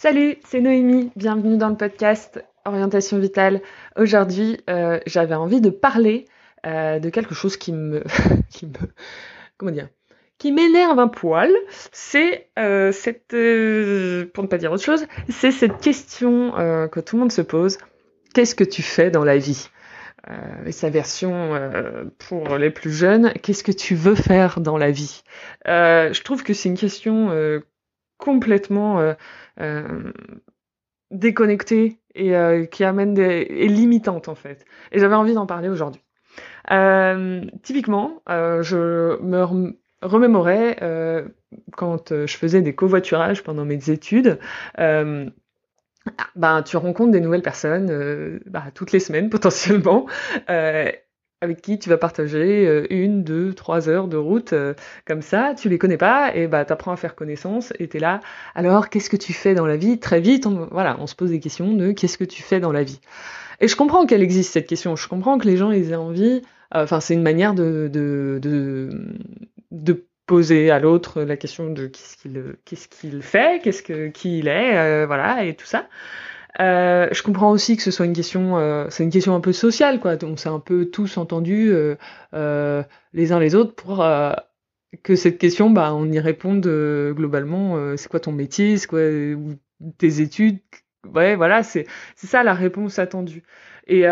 Salut, 0.00 0.36
c'est 0.44 0.60
Noémie, 0.60 1.10
bienvenue 1.16 1.56
dans 1.56 1.70
le 1.70 1.76
podcast 1.76 2.40
Orientation 2.64 3.18
Vitale. 3.18 3.60
Aujourd'hui, 3.96 4.60
euh, 4.70 5.00
j'avais 5.06 5.34
envie 5.34 5.60
de 5.60 5.70
parler 5.70 6.26
euh, 6.64 7.00
de 7.00 7.10
quelque 7.10 7.34
chose 7.34 7.56
qui 7.56 7.72
me, 7.72 8.04
comment 9.58 9.72
dire, 9.72 9.88
qui 10.38 10.52
m'énerve 10.52 11.00
un 11.00 11.08
poil. 11.08 11.50
C'est 11.90 12.46
euh, 12.60 12.92
cette, 12.92 13.34
pour 14.32 14.44
ne 14.44 14.48
pas 14.48 14.58
dire 14.58 14.70
autre 14.70 14.84
chose, 14.84 15.04
c'est 15.30 15.50
cette 15.50 15.80
question 15.80 16.52
que 16.52 17.00
tout 17.00 17.16
le 17.16 17.20
monde 17.22 17.32
se 17.32 17.42
pose. 17.42 17.78
Qu'est-ce 18.34 18.54
que 18.54 18.62
tu 18.62 18.82
fais 18.82 19.10
dans 19.10 19.24
la 19.24 19.36
vie? 19.36 19.68
Et 20.64 20.70
sa 20.70 20.90
version 20.90 21.58
pour 22.18 22.56
les 22.56 22.70
plus 22.70 22.92
jeunes, 22.92 23.32
qu'est-ce 23.42 23.64
que 23.64 23.72
tu 23.72 23.96
veux 23.96 24.14
faire 24.14 24.60
dans 24.60 24.78
la 24.78 24.92
vie? 24.92 25.24
Je 25.66 26.22
trouve 26.22 26.44
que 26.44 26.54
c'est 26.54 26.68
une 26.68 26.78
question 26.78 27.32
complètement 28.18 29.00
euh, 29.00 29.14
euh, 29.60 30.12
déconnectée 31.10 31.98
et 32.14 32.36
euh, 32.36 32.66
qui 32.66 32.84
amène 32.84 33.14
des 33.14 33.46
et 33.48 33.68
limitante 33.68 34.28
en 34.28 34.34
fait. 34.34 34.66
Et 34.92 34.98
j'avais 34.98 35.14
envie 35.14 35.34
d'en 35.34 35.46
parler 35.46 35.68
aujourd'hui. 35.68 36.02
typiquement, 37.62 38.22
je 38.28 39.20
me 39.22 39.74
remémorais 40.02 40.76
quand 41.76 42.12
je 42.26 42.36
faisais 42.36 42.60
des 42.60 42.74
covoiturages 42.74 43.42
pendant 43.42 43.64
mes 43.64 43.88
études. 43.90 44.38
ben, 44.76 46.62
tu 46.62 46.76
rencontres 46.76 47.12
des 47.12 47.20
nouvelles 47.20 47.42
personnes 47.42 48.40
bah, 48.46 48.64
toutes 48.74 48.92
les 48.92 49.00
semaines 49.00 49.30
potentiellement 49.30 50.06
avec 51.40 51.62
qui 51.62 51.78
tu 51.78 51.88
vas 51.88 51.98
partager 51.98 52.66
euh, 52.66 52.86
une, 52.90 53.22
deux, 53.22 53.54
trois 53.54 53.88
heures 53.88 54.08
de 54.08 54.16
route 54.16 54.52
euh, 54.52 54.74
comme 55.04 55.22
ça, 55.22 55.54
tu 55.56 55.68
les 55.68 55.78
connais 55.78 55.96
pas 55.96 56.34
et 56.34 56.48
bah 56.48 56.64
t'apprends 56.64 56.92
à 56.92 56.96
faire 56.96 57.14
connaissance 57.14 57.72
et 57.78 57.88
t'es 57.88 58.00
là. 58.00 58.20
Alors 58.54 58.88
qu'est-ce 58.88 59.08
que 59.08 59.16
tu 59.16 59.32
fais 59.32 59.54
dans 59.54 59.66
la 59.66 59.76
vie? 59.76 60.00
Très 60.00 60.20
vite, 60.20 60.46
on, 60.46 60.66
voilà, 60.70 60.96
on 61.00 61.06
se 61.06 61.14
pose 61.14 61.30
des 61.30 61.40
questions 61.40 61.72
de 61.74 61.92
qu'est-ce 61.92 62.18
que 62.18 62.24
tu 62.24 62.42
fais 62.42 62.60
dans 62.60 62.72
la 62.72 62.82
vie? 62.82 63.00
Et 63.60 63.68
je 63.68 63.76
comprends 63.76 64.06
qu'elle 64.06 64.22
existe 64.22 64.52
cette 64.52 64.66
question. 64.66 64.96
Je 64.96 65.08
comprends 65.08 65.38
que 65.38 65.46
les 65.46 65.56
gens 65.56 65.70
ils 65.70 65.92
aient 65.92 65.96
envie. 65.96 66.42
Euh, 66.74 66.82
enfin, 66.82 67.00
c'est 67.00 67.14
une 67.14 67.22
manière 67.22 67.54
de 67.54 67.88
de, 67.92 68.38
de, 68.42 68.90
de 69.70 70.04
poser 70.26 70.70
à 70.70 70.78
l'autre 70.80 71.22
la 71.22 71.36
question 71.36 71.70
de 71.70 71.86
qu'est-ce 71.86 72.16
qu'il 72.16 72.56
qu'est-ce 72.64 72.88
qu'il 72.88 73.22
fait, 73.22 73.62
qu'est-ce 73.62 73.82
que 73.82 74.08
qui 74.08 74.40
il 74.40 74.48
est, 74.48 75.06
voilà 75.06 75.44
et 75.44 75.54
tout 75.54 75.66
ça. 75.66 75.88
Euh, 76.60 77.08
je 77.12 77.22
comprends 77.22 77.50
aussi 77.52 77.76
que 77.76 77.82
ce 77.82 77.90
soit 77.90 78.06
une 78.06 78.12
question, 78.12 78.58
euh, 78.58 78.86
c'est 78.90 79.04
une 79.04 79.10
question 79.10 79.34
un 79.34 79.40
peu 79.40 79.52
sociale, 79.52 80.00
quoi. 80.00 80.16
Donc 80.16 80.38
c'est 80.40 80.48
un 80.48 80.58
peu 80.58 80.86
tous 80.86 81.16
entendus 81.16 81.70
euh, 81.70 81.96
euh 82.34 82.82
les 83.12 83.32
uns 83.32 83.38
les 83.38 83.54
autres 83.54 83.74
pour 83.74 84.02
euh, 84.02 84.32
que 85.02 85.16
cette 85.16 85.38
question, 85.38 85.70
bah, 85.70 85.94
on 85.94 86.10
y 86.10 86.18
réponde 86.20 86.66
globalement. 87.14 87.96
c'est 87.96 88.08
quoi 88.08 88.20
ton 88.20 88.32
métier, 88.32 88.76
c'est 88.78 88.86
quoi 88.88 89.00
tes 89.98 90.20
études, 90.20 90.60
ouais, 91.14 91.36
voilà, 91.36 91.62
c'est 91.62 91.86
c'est 92.16 92.26
ça 92.26 92.42
la 92.42 92.54
réponse 92.54 92.98
attendue. 92.98 93.42
Et 93.86 94.04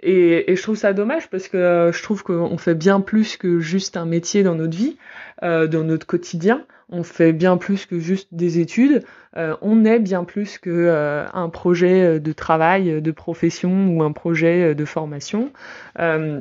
et, 0.00 0.52
et, 0.52 0.56
je 0.56 0.62
trouve 0.62 0.76
ça 0.76 0.92
dommage 0.92 1.30
parce 1.30 1.48
que 1.48 1.90
je 1.92 2.02
trouve 2.02 2.22
qu'on 2.22 2.58
fait 2.58 2.74
bien 2.74 3.00
plus 3.00 3.36
que 3.36 3.60
juste 3.60 3.96
un 3.96 4.06
métier 4.06 4.42
dans 4.42 4.54
notre 4.54 4.76
vie, 4.76 4.96
euh, 5.42 5.66
dans 5.66 5.84
notre 5.84 6.06
quotidien 6.06 6.66
on 6.88 7.02
fait 7.02 7.32
bien 7.32 7.56
plus 7.56 7.86
que 7.86 7.98
juste 7.98 8.28
des 8.32 8.58
études, 8.60 9.02
euh, 9.36 9.56
on 9.60 9.84
est 9.84 9.98
bien 9.98 10.24
plus 10.24 10.58
que 10.58 10.70
euh, 10.70 11.26
un 11.32 11.48
projet 11.48 12.20
de 12.20 12.32
travail, 12.32 13.02
de 13.02 13.10
profession 13.10 13.88
ou 13.88 14.02
un 14.02 14.12
projet 14.12 14.74
de 14.74 14.84
formation. 14.84 15.52
Euh, 15.98 16.40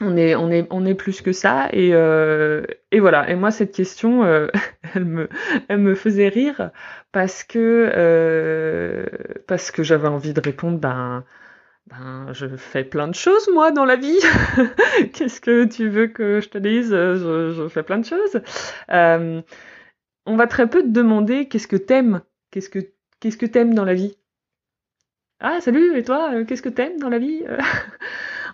on 0.00 0.16
est, 0.16 0.34
on 0.34 0.50
est, 0.50 0.66
on 0.70 0.84
est 0.84 0.94
plus 0.94 1.20
que 1.22 1.32
ça 1.32 1.68
et, 1.72 1.90
et 1.90 3.00
voilà. 3.00 3.30
Et 3.30 3.34
moi 3.34 3.50
cette 3.50 3.72
question, 3.72 4.24
elle 4.94 5.04
me, 5.04 5.28
elle 5.68 5.78
me 5.78 5.94
faisait 5.94 6.28
rire 6.28 6.70
parce 7.12 7.44
que 7.44 9.06
parce 9.46 9.70
que 9.70 9.82
j'avais 9.82 10.08
envie 10.08 10.32
de 10.34 10.40
répondre, 10.40 10.78
ben 10.78 11.24
ben, 11.86 12.32
je 12.32 12.46
fais 12.56 12.84
plein 12.84 13.08
de 13.08 13.14
choses, 13.14 13.48
moi, 13.52 13.70
dans 13.72 13.84
la 13.84 13.96
vie. 13.96 14.18
Qu'est-ce 15.12 15.40
que 15.40 15.64
tu 15.64 15.88
veux 15.88 16.06
que 16.06 16.40
je 16.40 16.48
te 16.48 16.58
dise? 16.58 16.90
Je, 16.90 17.68
fais 17.68 17.82
plein 17.82 17.98
de 17.98 18.04
choses. 18.04 18.40
Euh, 18.90 19.42
on 20.26 20.36
va 20.36 20.46
très 20.46 20.68
peu 20.68 20.82
te 20.82 20.88
demander 20.88 21.48
qu'est-ce 21.48 21.66
que 21.66 21.76
t'aimes. 21.76 22.22
Qu'est-ce 22.50 22.70
que 22.70 22.78
qu'est-ce 23.20 23.36
que 23.36 23.46
t'aimes 23.46 23.74
dans 23.74 23.84
la 23.84 23.94
vie? 23.94 24.16
Ah, 25.40 25.60
salut, 25.60 25.96
et 25.96 26.04
toi, 26.04 26.32
euh, 26.34 26.44
qu'est-ce 26.44 26.62
que 26.62 26.68
t'aimes 26.68 26.98
dans 26.98 27.08
la 27.08 27.18
vie? 27.18 27.42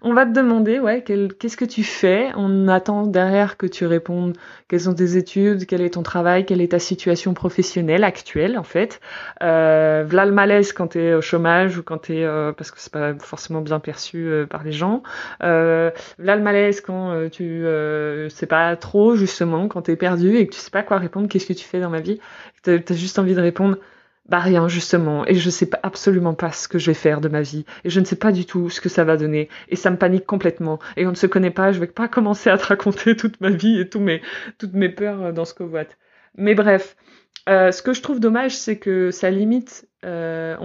On 0.02 0.14
va 0.14 0.26
te 0.26 0.32
demander, 0.32 0.78
ouais, 0.78 1.02
qu'est-ce 1.02 1.56
que 1.56 1.64
tu 1.64 1.82
fais 1.82 2.30
On 2.36 2.68
attend 2.68 3.06
derrière 3.06 3.56
que 3.56 3.66
tu 3.66 3.86
répondes? 3.86 4.36
Quelles 4.68 4.82
sont 4.82 4.94
tes 4.94 5.16
études, 5.16 5.66
quel 5.66 5.80
est 5.80 5.94
ton 5.94 6.02
travail, 6.02 6.44
quelle 6.46 6.60
est 6.60 6.72
ta 6.72 6.78
situation 6.78 7.34
professionnelle 7.34 8.04
actuelle, 8.04 8.58
en 8.58 8.62
fait? 8.62 9.00
Euh, 9.42 10.04
voilà 10.06 10.26
le 10.26 10.32
malaise 10.32 10.72
quand 10.72 10.88
t'es 10.88 11.14
au 11.14 11.20
chômage 11.20 11.78
ou 11.78 11.82
quand 11.82 11.98
t'es, 11.98 12.22
euh, 12.22 12.52
parce 12.52 12.70
que 12.70 12.80
c'est 12.80 12.92
pas 12.92 13.14
forcément 13.18 13.60
bien 13.60 13.80
perçu 13.80 14.26
euh, 14.26 14.46
par 14.46 14.62
les 14.62 14.72
gens. 14.72 15.02
Euh, 15.42 15.90
voilà 16.18 16.36
le 16.36 16.42
malaise 16.42 16.80
quand 16.80 17.12
euh, 17.12 17.28
tu 17.28 17.64
sais 18.30 18.46
pas 18.46 18.76
trop, 18.76 19.16
justement, 19.16 19.68
quand 19.68 19.82
t'es 19.82 19.96
perdu 19.96 20.36
et 20.36 20.46
que 20.46 20.54
tu 20.54 20.60
sais 20.60 20.70
pas 20.70 20.82
quoi 20.82 20.98
répondre, 20.98 21.28
qu'est-ce 21.28 21.46
que 21.46 21.52
tu 21.52 21.64
fais 21.64 21.80
dans 21.80 21.90
ma 21.90 22.00
vie? 22.00 22.20
T'as 22.62 22.74
as 22.74 22.94
juste 22.94 23.18
envie 23.18 23.34
de 23.34 23.40
répondre 23.40 23.78
bah 24.28 24.38
rien 24.38 24.68
justement, 24.68 25.26
et 25.26 25.34
je 25.34 25.50
sais 25.50 25.68
absolument 25.82 26.34
pas 26.34 26.52
ce 26.52 26.68
que 26.68 26.78
je 26.78 26.86
vais 26.86 26.94
faire 26.94 27.20
de 27.20 27.28
ma 27.28 27.40
vie, 27.40 27.64
et 27.84 27.90
je 27.90 28.00
ne 28.00 28.04
sais 28.04 28.16
pas 28.16 28.32
du 28.32 28.44
tout 28.44 28.70
ce 28.70 28.80
que 28.80 28.88
ça 28.88 29.04
va 29.04 29.16
donner, 29.16 29.48
et 29.68 29.76
ça 29.76 29.90
me 29.90 29.96
panique 29.96 30.26
complètement, 30.26 30.78
et 30.96 31.06
on 31.06 31.10
ne 31.10 31.16
se 31.16 31.26
connaît 31.26 31.50
pas, 31.50 31.72
je 31.72 31.80
vais 31.80 31.86
pas 31.86 32.08
commencer 32.08 32.50
à 32.50 32.58
te 32.58 32.66
raconter 32.66 33.16
toute 33.16 33.40
ma 33.40 33.50
vie 33.50 33.80
et 33.80 33.88
tous 33.88 34.00
mes, 34.00 34.22
toutes 34.58 34.74
mes 34.74 34.88
peurs 34.88 35.22
euh, 35.22 35.32
dans 35.32 35.44
ce 35.44 35.54
covoite. 35.54 35.96
Mais 36.36 36.54
bref, 36.54 36.96
euh, 37.48 37.72
ce 37.72 37.82
que 37.82 37.92
je 37.92 38.02
trouve 38.02 38.20
dommage, 38.20 38.56
c'est 38.56 38.78
que 38.78 39.10
ça 39.10 39.30
limite, 39.30 39.88
euh, 40.04 40.56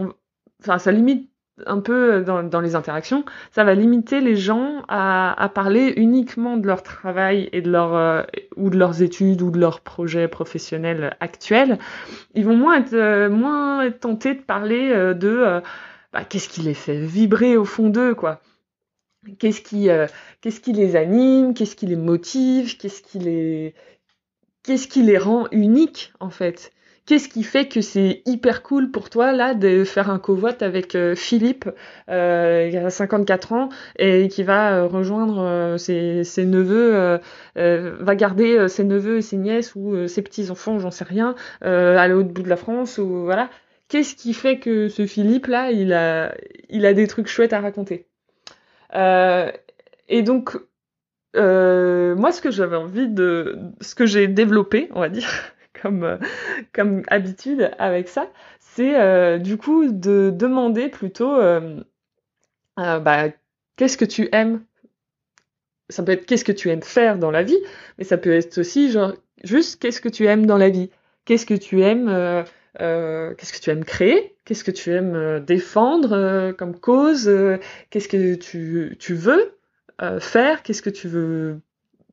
enfin 0.61 0.77
ça 0.77 0.91
limite 0.91 1.29
un 1.65 1.79
peu 1.79 2.23
dans, 2.23 2.43
dans, 2.43 2.61
les 2.61 2.75
interactions, 2.75 3.25
ça 3.51 3.63
va 3.63 3.75
limiter 3.75 4.21
les 4.21 4.35
gens 4.35 4.83
à, 4.87 5.51
parler 5.53 5.93
uniquement 5.97 6.57
de 6.57 6.65
leur 6.65 6.81
travail 6.81 7.49
et 7.51 7.61
de 7.61 7.69
leur 7.69 7.95
euh, 7.95 8.23
ou 8.55 8.69
de 8.69 8.77
leurs 8.77 9.01
études 9.01 9.41
ou 9.41 9.51
de 9.51 9.59
leurs 9.59 9.81
projets 9.81 10.27
professionnels 10.27 11.15
actuels. 11.19 11.77
Ils 12.33 12.45
vont 12.45 12.57
moins 12.57 12.79
être 12.79 12.93
euh, 12.93 13.29
moins 13.29 13.83
être 13.83 13.99
tentés 13.99 14.33
de 14.33 14.41
parler 14.41 14.89
euh, 14.91 15.13
de 15.13 15.61
bah, 16.11 16.23
qu'est-ce 16.23 16.49
qui 16.49 16.61
les 16.61 16.73
fait 16.73 16.99
vibrer 16.99 17.55
au 17.55 17.65
fond 17.65 17.89
d'eux 17.89 18.15
quoi. 18.15 18.41
Qu'est-ce 19.39 19.61
qui 19.61 19.87
qu'est-ce 20.41 20.59
qui 20.59 20.73
les 20.73 20.95
anime, 20.95 21.53
qu'est-ce 21.53 21.75
qui 21.75 21.85
les 21.85 21.95
motive, 21.95 22.77
qu'est-ce 22.77 23.01
qui 23.01 23.19
les 23.19 23.75
qu'est-ce 24.63 24.87
qui 24.87 25.03
les 25.03 25.17
rend 25.17 25.47
uniques 25.51 26.13
en 26.19 26.29
fait. 26.29 26.73
Qu'est-ce 27.05 27.27
qui 27.27 27.43
fait 27.43 27.67
que 27.67 27.81
c'est 27.81 28.21
hyper 28.25 28.63
cool 28.63 28.89
pour 28.89 29.09
toi 29.09 29.33
là 29.33 29.55
de 29.55 29.83
faire 29.83 30.09
un 30.09 30.19
covoite 30.19 30.61
avec 30.61 30.95
euh, 30.95 31.15
Philippe, 31.15 31.69
euh, 32.09 32.69
il 32.71 32.77
a 32.77 32.89
54 32.89 33.51
ans 33.51 33.69
et 33.99 34.29
qui 34.29 34.43
va 34.43 34.77
euh, 34.77 34.87
rejoindre 34.87 35.39
euh, 35.41 35.77
ses, 35.77 36.23
ses, 36.23 36.45
neveux, 36.45 37.19
va 37.55 38.15
garder 38.15 38.69
ses 38.69 38.85
neveux 38.85 39.17
et 39.17 39.21
ses 39.21 39.35
nièces 39.35 39.75
ou 39.75 40.07
ses 40.07 40.21
petits 40.21 40.49
enfants, 40.49 40.79
j'en 40.79 40.91
sais 40.91 41.03
rien, 41.03 41.35
à 41.61 42.07
l'autre 42.07 42.29
bout 42.29 42.43
de 42.43 42.49
la 42.49 42.55
France 42.55 42.97
ou 42.97 43.25
voilà. 43.25 43.49
Qu'est-ce 43.89 44.15
qui 44.15 44.33
fait 44.33 44.59
que 44.59 44.87
ce 44.87 45.05
Philippe 45.05 45.47
là, 45.47 45.71
il 45.71 45.91
a, 45.91 46.33
il 46.69 46.85
a 46.85 46.93
des 46.93 47.07
trucs 47.07 47.27
chouettes 47.27 47.53
à 47.53 47.59
raconter? 47.59 48.07
et 48.95 50.21
donc 50.21 50.55
moi, 51.35 52.31
ce 52.31 52.41
que 52.41 52.51
j'avais 52.51 52.77
envie 52.77 53.09
de, 53.09 53.57
ce 53.81 53.93
que 53.93 54.05
j'ai 54.05 54.27
développé, 54.27 54.89
on 54.93 55.01
va 55.01 55.09
dire 55.09 55.52
comme, 55.83 56.03
euh, 56.03 56.17
comme 56.73 57.03
habitude 57.07 57.71
avec 57.77 58.07
ça, 58.07 58.29
c'est 58.59 58.99
euh, 58.99 59.37
du 59.37 59.57
coup 59.57 59.91
de 59.91 60.31
demander 60.33 60.87
plutôt 60.87 61.35
euh, 61.35 61.81
bah, 62.77 63.25
qu'est-ce 63.75 63.97
que 63.97 64.05
tu 64.05 64.29
aimes? 64.31 64.63
Ça 65.89 66.01
peut 66.01 66.13
être 66.13 66.25
qu'est-ce 66.25 66.45
que 66.45 66.53
tu 66.53 66.69
aimes 66.69 66.81
faire 66.81 67.19
dans 67.19 67.29
la 67.29 67.43
vie, 67.43 67.59
mais 67.97 68.05
ça 68.05 68.17
peut 68.17 68.31
être 68.31 68.57
aussi 68.57 68.91
genre 68.91 69.13
juste 69.43 69.81
qu'est-ce 69.81 69.99
que 69.99 70.09
tu 70.09 70.25
aimes 70.25 70.45
dans 70.45 70.57
la 70.57 70.69
vie, 70.69 70.89
qu'est-ce 71.25 71.45
que 71.45 71.53
tu 71.53 71.81
aimes, 71.81 72.07
qu'est-ce 72.77 73.53
que 73.53 73.59
tu 73.59 73.69
aimes 73.69 73.83
créer, 73.83 74.35
qu'est-ce 74.45 74.63
que 74.63 74.71
tu 74.71 74.91
aimes 74.91 75.41
défendre 75.41 76.53
comme 76.53 76.79
cause, 76.79 77.29
qu'est-ce 77.89 78.07
que 78.07 78.35
tu 78.35 79.13
veux 79.13 79.57
faire, 80.19 80.63
qu'est-ce 80.63 80.81
que 80.81 80.89
tu 80.89 81.09
veux 81.09 81.59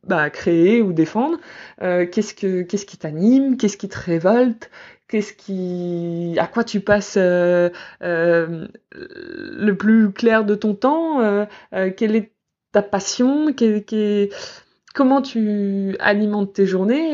bah, 0.07 0.31
créer 0.31 0.83
ou 0.83 0.93
défendre 0.93 1.39
euh, 1.83 2.07
Qu'est-ce 2.07 2.35
que 2.35 2.63
qu'est-ce 2.63 2.87
qui 2.87 2.97
t'anime 2.97 3.57
Qu'est-ce 3.57 3.77
qui 3.77 3.89
te 3.89 3.99
révolte 3.99 4.71
Qu'est-ce 5.09 5.33
qui 5.33 6.37
à 6.39 6.47
quoi 6.47 6.65
tu 6.65 6.81
passes 6.81 7.17
euh, 7.17 7.71
euh, 8.03 8.69
le 8.93 9.73
plus 9.73 10.13
clair 10.13 10.45
de 10.45 10.55
ton 10.55 10.75
temps 10.75 11.21
euh, 11.21 11.45
euh, 11.75 11.91
Quelle 11.95 12.15
est 12.17 12.33
ta 12.73 12.83
passion 12.83 13.53
quel, 13.53 13.85
quel, 13.85 14.31
Comment 14.95 15.23
tu 15.23 15.97
alimentes 16.01 16.53
tes 16.55 16.67
journées 16.67 17.13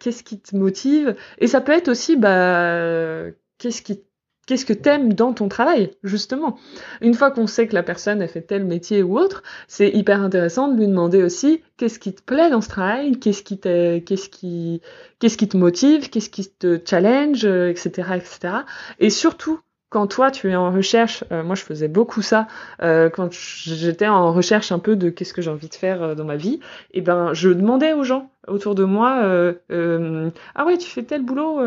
Qu'est-ce 0.00 0.24
qui 0.24 0.40
te 0.40 0.56
motive? 0.56 1.16
Et 1.38 1.46
ça 1.46 1.60
peut 1.60 1.72
être 1.72 1.88
aussi 1.88 2.16
bah 2.16 3.24
qu'est-ce 3.58 3.82
qui 3.82 4.02
Qu'est-ce 4.46 4.64
que 4.64 4.72
t'aimes 4.72 5.12
dans 5.12 5.32
ton 5.32 5.48
travail, 5.48 5.90
justement? 6.04 6.56
Une 7.00 7.14
fois 7.14 7.30
qu'on 7.32 7.46
sait 7.46 7.66
que 7.66 7.74
la 7.74 7.82
personne 7.82 8.22
a 8.22 8.28
fait 8.28 8.42
tel 8.42 8.64
métier 8.64 9.02
ou 9.02 9.18
autre, 9.18 9.42
c'est 9.66 9.90
hyper 9.90 10.22
intéressant 10.22 10.68
de 10.68 10.78
lui 10.78 10.86
demander 10.86 11.22
aussi 11.22 11.62
qu'est-ce 11.76 11.98
qui 11.98 12.14
te 12.14 12.22
plaît 12.22 12.50
dans 12.50 12.60
ce 12.60 12.68
travail, 12.68 13.18
qu'est-ce 13.18 13.42
qui 13.42 13.58
te, 13.58 13.98
qu'est-ce 13.98 14.28
qui, 14.28 14.80
qu'est-ce 15.18 15.36
qui 15.36 15.48
te 15.48 15.56
motive, 15.56 16.10
qu'est-ce 16.10 16.30
qui 16.30 16.48
te 16.48 16.80
challenge, 16.84 17.44
etc., 17.44 18.10
etc. 18.16 18.54
Et 19.00 19.10
surtout, 19.10 19.60
quand 19.88 20.06
toi 20.08 20.30
tu 20.30 20.50
es 20.50 20.56
en 20.56 20.72
recherche, 20.72 21.24
euh, 21.32 21.42
moi 21.42 21.54
je 21.54 21.62
faisais 21.62 21.88
beaucoup 21.88 22.22
ça 22.22 22.46
euh, 22.82 23.08
quand 23.08 23.32
j'étais 23.32 24.08
en 24.08 24.32
recherche 24.32 24.72
un 24.72 24.78
peu 24.78 24.96
de 24.96 25.10
qu'est-ce 25.10 25.32
que 25.32 25.42
j'ai 25.42 25.50
envie 25.50 25.68
de 25.68 25.74
faire 25.74 26.02
euh, 26.02 26.14
dans 26.14 26.24
ma 26.24 26.36
vie, 26.36 26.60
et 26.92 27.00
ben 27.00 27.32
je 27.34 27.50
demandais 27.50 27.92
aux 27.92 28.02
gens 28.02 28.30
autour 28.48 28.74
de 28.74 28.84
moi 28.84 29.22
ah 30.54 30.66
ouais 30.66 30.78
tu 30.78 30.88
fais 30.88 31.02
tel 31.02 31.22
boulot 31.22 31.60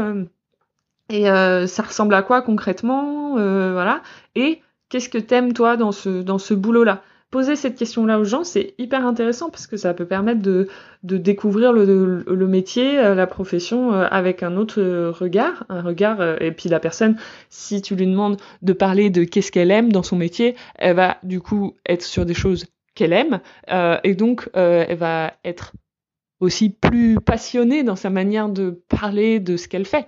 et 1.09 1.29
euh, 1.29 1.67
ça 1.67 1.83
ressemble 1.83 2.13
à 2.13 2.21
quoi 2.21 2.41
concrètement? 2.41 3.37
Euh, 3.37 3.71
Voilà. 3.73 4.01
Et 4.35 4.61
qu'est-ce 4.89 5.09
que 5.09 5.17
t'aimes 5.17 5.53
toi 5.53 5.77
dans 5.77 5.91
ce, 5.91 6.21
dans 6.21 6.37
ce 6.37 6.53
boulot-là? 6.53 7.01
Poser 7.31 7.55
cette 7.55 7.75
question-là 7.75 8.19
aux 8.19 8.23
gens, 8.23 8.43
c'est 8.43 8.73
hyper 8.79 9.05
intéressant 9.05 9.51
parce 9.51 9.67
que 9.67 9.77
ça 9.77 9.93
peut 9.93 10.07
permettre 10.07 10.41
de, 10.41 10.67
de 11.03 11.17
découvrir 11.17 11.73
le, 11.73 12.23
le, 12.25 12.47
métier, 12.47 12.97
euh, 12.99 13.13
la 13.13 13.27
profession 13.27 13.91
avec 13.91 14.41
un 14.41 14.57
autre 14.57 14.81
regard, 15.11 15.63
un 15.69 15.81
regard. 15.81 16.41
et 16.41 16.51
puis 16.51 16.69
la 16.69 16.79
personne, 16.79 17.17
si 17.49 17.83
tu 17.83 17.95
lui 17.95 18.07
demandes 18.07 18.37
de 18.63 18.73
parler 18.73 19.11
de 19.11 19.25
qu'est-ce 19.25 19.51
qu'elle 19.51 19.69
aime 19.69 19.91
dans 19.91 20.01
son 20.01 20.15
métier, 20.15 20.55
elle 20.75 20.95
va 20.95 21.17
du 21.21 21.39
coup 21.39 21.75
être 21.87 22.01
sur 22.01 22.25
des 22.25 22.33
choses 22.33 22.65
qu'elle 22.95 23.13
aime 23.13 23.39
et 24.03 24.15
donc 24.15 24.49
elle 24.55 24.97
va 24.97 25.33
être 25.45 25.73
aussi 26.39 26.69
plus 26.69 27.19
passionnée 27.19 27.83
dans 27.83 27.95
sa 27.95 28.09
manière 28.09 28.49
de 28.49 28.81
parler 28.87 29.39
de 29.39 29.57
ce 29.57 29.67
qu'elle 29.67 29.85
fait. 29.85 30.07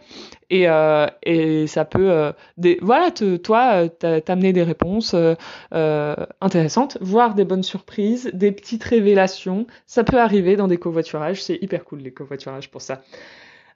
Et, 0.50 0.68
euh, 0.68 1.08
et 1.24 1.68
ça 1.68 1.86
peut, 1.86 2.12
euh, 2.12 2.32
voilà, 2.82 3.12
toi, 3.12 3.88
euh, 4.04 4.20
t'amener 4.20 4.54
des 4.54 4.64
réponses 4.64 5.16
intéressantes, 5.72 6.98
voire 7.02 7.36
des 7.36 7.46
bonnes 7.46 7.64
surprises, 7.64 8.30
des 8.34 8.52
petites 8.52 8.84
révélations. 8.84 9.68
Ça 9.88 10.04
peut 10.04 10.20
arriver 10.20 10.56
dans 10.56 10.68
des 10.68 10.78
covoiturages. 10.78 11.44
C'est 11.44 11.60
hyper 11.62 11.84
cool 11.84 12.00
les 12.00 12.12
covoiturages 12.12 12.70
pour 12.70 12.82
ça. 12.82 13.02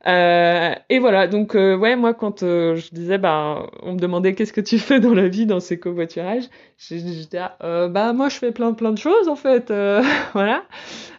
Euh, 0.08 0.76
et 0.90 1.00
voilà, 1.00 1.28
donc 1.28 1.56
euh, 1.56 1.76
ouais, 1.76 1.96
moi 1.96 2.14
quand 2.14 2.44
euh, 2.44 2.76
je 2.76 2.90
disais, 2.92 3.18
bah, 3.18 3.68
on 3.82 3.94
me 3.94 4.00
demandait 4.00 4.36
qu'est-ce 4.36 4.54
que 4.54 4.62
tu 4.62 4.78
fais 4.80 5.00
dans 5.00 5.14
la 5.14 5.28
vie 5.28 5.46
dans 5.46 5.60
ces 5.60 5.80
covoiturages, 5.80 6.46
j'étais 6.78 7.40
ah, 7.40 7.88
bah 7.88 8.14
moi 8.14 8.30
je 8.30 8.38
fais 8.38 8.52
plein 8.52 8.74
plein 8.74 8.92
de 8.92 8.98
choses 8.98 9.28
en 9.28 9.36
fait, 9.36 9.74
voilà. 10.34 10.64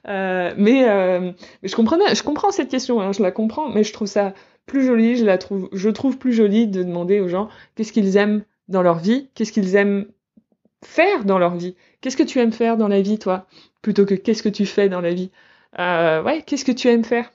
mais 0.06 0.54
mais 0.56 1.68
je 1.68 1.74
comprenais, 1.74 2.14
je 2.14 2.22
comprends 2.22 2.50
cette 2.50 2.68
question, 2.70 3.00
hein, 3.00 3.12
je 3.12 3.22
la 3.22 3.32
comprends, 3.32 3.68
mais 3.68 3.84
je 3.84 3.92
trouve 3.92 4.08
ça 4.08 4.34
plus 4.66 4.84
joli, 4.84 5.16
je 5.16 5.24
la 5.24 5.38
trouve, 5.38 5.68
je 5.72 5.90
trouve 5.90 6.18
plus 6.18 6.32
joli 6.32 6.68
de 6.68 6.82
demander 6.82 7.20
aux 7.20 7.28
gens 7.28 7.48
qu'est-ce 7.74 7.92
qu'ils 7.92 8.16
aiment 8.16 8.44
dans 8.68 8.82
leur 8.82 8.98
vie, 8.98 9.30
qu'est-ce 9.34 9.52
qu'ils 9.52 9.76
aiment 9.76 10.06
faire 10.84 11.24
dans 11.24 11.38
leur 11.38 11.56
vie, 11.56 11.76
qu'est-ce 12.00 12.16
que 12.16 12.22
tu 12.22 12.38
aimes 12.38 12.52
faire 12.52 12.76
dans 12.76 12.88
la 12.88 13.00
vie 13.00 13.18
toi, 13.18 13.46
plutôt 13.82 14.06
que 14.06 14.14
qu'est-ce 14.14 14.42
que 14.42 14.48
tu 14.48 14.66
fais 14.66 14.88
dans 14.88 15.00
la 15.00 15.12
vie? 15.14 15.30
ouais, 15.78 16.42
qu'est-ce 16.46 16.64
que 16.64 16.72
tu 16.72 16.88
aimes 16.88 17.04
faire? 17.04 17.30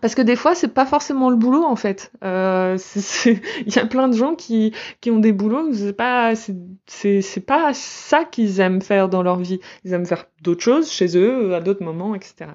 Parce 0.00 0.14
que 0.14 0.22
des 0.22 0.36
fois, 0.36 0.54
c'est 0.54 0.68
pas 0.68 0.84
forcément 0.84 1.30
le 1.30 1.36
boulot 1.36 1.64
en 1.64 1.76
fait. 1.76 2.12
Euh, 2.22 2.76
il 3.26 3.74
y 3.74 3.78
a 3.78 3.86
plein 3.86 4.08
de 4.08 4.14
gens 4.14 4.34
qui, 4.34 4.74
qui 5.00 5.10
ont 5.10 5.18
des 5.18 5.32
boulots, 5.32 5.72
c'est 5.72 5.92
pas 5.94 6.34
c'est 6.36 7.46
pas 7.46 7.72
ça 7.72 8.24
qu'ils 8.24 8.60
aiment 8.60 8.82
faire 8.82 9.08
dans 9.08 9.22
leur 9.22 9.36
vie. 9.36 9.60
Ils 9.84 9.92
aiment 9.94 10.06
faire 10.06 10.26
d'autres 10.42 10.62
choses 10.62 10.90
chez 10.90 11.16
eux, 11.16 11.54
à 11.54 11.60
d'autres 11.60 11.82
moments, 11.82 12.14
etc. 12.14 12.50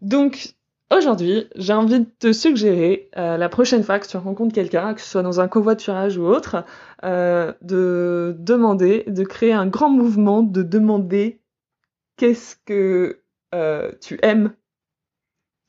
Donc 0.00 0.54
aujourd'hui, 0.94 1.48
j'ai 1.54 1.72
envie 1.74 2.00
de 2.00 2.06
te 2.18 2.32
suggérer 2.32 3.10
euh, 3.16 3.36
la 3.36 3.48
prochaine 3.48 3.82
fois 3.82 3.98
que 3.98 4.06
tu 4.08 4.16
rencontres 4.16 4.54
quelqu'un, 4.54 4.94
que 4.94 5.00
ce 5.00 5.08
soit 5.08 5.22
dans 5.22 5.40
un 5.40 5.48
covoiturage 5.48 6.16
ou 6.16 6.26
autre, 6.26 6.64
euh, 7.04 7.52
de 7.62 8.34
demander, 8.38 9.04
de 9.06 9.24
créer 9.24 9.52
un 9.52 9.66
grand 9.66 9.90
mouvement, 9.90 10.42
de 10.42 10.62
demander 10.62 11.40
qu'est-ce 12.16 12.56
que 12.64 13.20
euh, 13.54 13.92
tu 14.00 14.18
aimes 14.22 14.52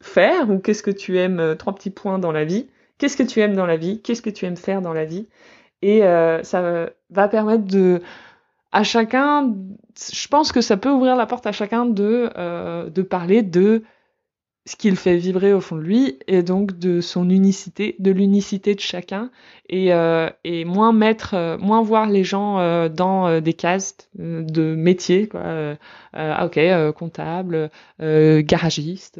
faire 0.01 0.49
ou 0.49 0.59
qu'est-ce 0.59 0.83
que 0.83 0.91
tu 0.91 1.17
aimes, 1.17 1.39
euh, 1.39 1.55
trois 1.55 1.73
petits 1.75 1.89
points 1.89 2.19
dans 2.19 2.31
la 2.31 2.45
vie, 2.45 2.67
qu'est-ce 2.97 3.17
que 3.17 3.23
tu 3.23 3.39
aimes 3.41 3.55
dans 3.55 3.65
la 3.65 3.77
vie, 3.77 4.01
qu'est-ce 4.01 4.21
que 4.21 4.29
tu 4.29 4.45
aimes 4.45 4.57
faire 4.57 4.81
dans 4.81 4.93
la 4.93 5.05
vie? 5.05 5.27
Et 5.81 6.03
euh, 6.03 6.43
ça 6.43 6.89
va 7.09 7.27
permettre 7.27 7.65
de 7.65 8.01
à 8.71 8.83
chacun, 8.83 9.55
je 10.11 10.27
pense 10.27 10.51
que 10.51 10.61
ça 10.61 10.77
peut 10.77 10.91
ouvrir 10.91 11.15
la 11.15 11.25
porte 11.25 11.47
à 11.47 11.51
chacun 11.51 11.85
de, 11.85 12.29
euh, 12.37 12.89
de 12.89 13.01
parler 13.01 13.41
de 13.41 13.83
ce 14.69 14.75
qu'il 14.75 14.97
fait 14.97 15.17
vibrer 15.17 15.51
au 15.51 15.61
fond 15.61 15.77
de 15.77 15.81
lui 15.81 16.19
et 16.27 16.43
donc 16.43 16.77
de 16.77 17.01
son 17.01 17.27
unicité, 17.31 17.95
de 17.97 18.11
l'unicité 18.11 18.75
de 18.75 18.79
chacun 18.79 19.31
et, 19.67 19.91
euh, 19.93 20.29
moins 20.63 20.93
mettre, 20.93 21.33
euh, 21.33 21.57
moins 21.57 21.81
voir 21.81 22.07
les 22.07 22.23
gens 22.23 22.59
euh, 22.59 22.87
dans 22.87 23.41
des 23.41 23.53
cases 23.53 23.97
de 24.15 24.75
métier, 24.75 25.27
quoi. 25.27 25.41
ah 26.13 26.45
ok, 26.45 26.59
comptable, 26.93 27.71
garagiste, 27.99 29.19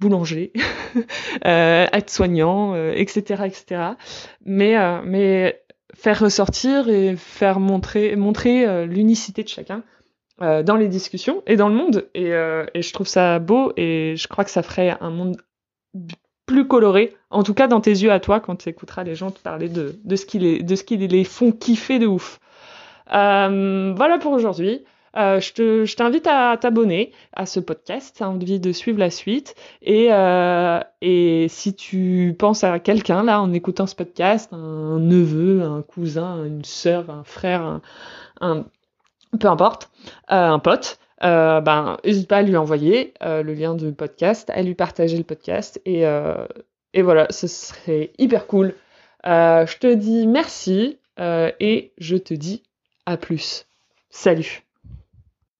boulanger, 0.00 0.52
aide-soignant, 1.44 2.74
etc., 2.92 3.44
etc. 3.46 3.82
Mais 4.44 4.76
mais 5.06 5.62
faire 5.94 6.20
ressortir 6.20 6.90
et 6.90 7.16
faire 7.16 7.58
montrer 7.58 8.14
l'unicité 8.86 9.44
de 9.44 9.48
chacun 9.48 9.82
euh, 10.42 10.62
dans 10.62 10.76
les 10.76 10.88
discussions 10.88 11.42
et 11.46 11.56
dans 11.56 11.68
le 11.68 11.74
monde. 11.74 12.08
Et, 12.14 12.32
euh, 12.32 12.66
et, 12.74 12.82
je 12.82 12.92
trouve 12.92 13.06
ça 13.06 13.38
beau 13.38 13.72
et 13.76 14.14
je 14.16 14.28
crois 14.28 14.44
que 14.44 14.50
ça 14.50 14.62
ferait 14.62 14.96
un 15.00 15.10
monde 15.10 15.36
plus 16.46 16.66
coloré, 16.66 17.14
en 17.30 17.44
tout 17.44 17.54
cas 17.54 17.68
dans 17.68 17.80
tes 17.80 17.92
yeux 17.92 18.10
à 18.10 18.18
toi, 18.18 18.40
quand 18.40 18.56
tu 18.56 18.68
écouteras 18.68 19.04
les 19.04 19.14
gens 19.14 19.30
te 19.30 19.38
parler 19.38 19.68
de, 19.68 19.94
de 20.04 20.16
ce 20.16 20.26
qui 20.26 20.40
les, 20.40 20.62
de 20.62 20.74
ce 20.74 20.82
qui 20.82 20.96
les 20.96 21.24
font 21.24 21.52
kiffer 21.52 22.00
de 22.00 22.06
ouf. 22.06 22.40
Euh, 23.12 23.92
voilà 23.96 24.18
pour 24.18 24.32
aujourd'hui. 24.32 24.84
Euh, 25.16 25.40
je 25.40 25.94
t'invite 25.96 26.26
à 26.26 26.56
t'abonner 26.56 27.12
à 27.32 27.46
ce 27.46 27.58
podcast, 27.58 28.14
tu 28.16 28.22
as 28.22 28.28
envie 28.28 28.60
de 28.60 28.72
suivre 28.72 28.98
la 28.98 29.10
suite. 29.10 29.54
Et, 29.82 30.08
euh, 30.10 30.80
et 31.00 31.46
si 31.48 31.74
tu 31.74 32.34
penses 32.38 32.64
à 32.64 32.78
quelqu'un 32.78 33.22
là 33.24 33.40
en 33.40 33.52
écoutant 33.52 33.86
ce 33.86 33.94
podcast, 33.94 34.52
un 34.52 34.98
neveu, 34.98 35.62
un 35.62 35.82
cousin, 35.82 36.44
une 36.44 36.64
sœur, 36.64 37.10
un 37.10 37.24
frère, 37.24 37.62
un, 37.62 37.80
un 38.40 38.64
peu 39.38 39.48
importe, 39.48 39.90
euh, 40.30 40.48
un 40.48 40.58
pote, 40.58 40.98
euh, 41.22 41.60
ben 41.60 41.98
n'hésite 42.04 42.28
pas 42.28 42.38
à 42.38 42.42
lui 42.42 42.56
envoyer 42.56 43.14
euh, 43.22 43.42
le 43.42 43.54
lien 43.54 43.74
du 43.74 43.92
podcast, 43.92 44.50
à 44.50 44.62
lui 44.62 44.74
partager 44.74 45.16
le 45.16 45.24
podcast 45.24 45.80
et, 45.84 46.04
et 46.92 47.02
voilà, 47.02 47.26
ce 47.30 47.46
serait 47.46 48.12
hyper 48.18 48.46
cool. 48.46 48.74
je 49.24 49.78
te 49.78 49.92
dis 49.92 50.26
merci 50.26 50.98
et 51.18 51.92
je 51.98 52.16
te 52.16 52.34
dis 52.34 52.62
à 53.06 53.16
plus. 53.16 53.66
Salut 54.10 54.69